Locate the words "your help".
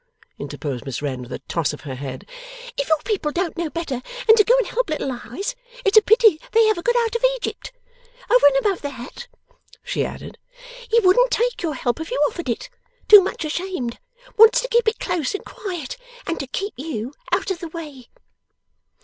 11.61-11.99